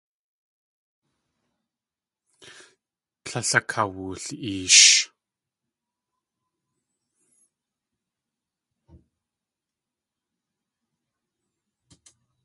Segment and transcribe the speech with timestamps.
[3.23, 4.87] Tlél akawul.eesh.